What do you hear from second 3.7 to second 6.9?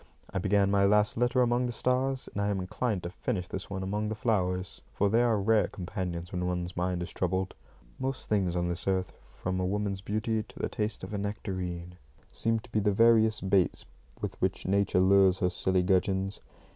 among the flowers, for they are rare companions when one's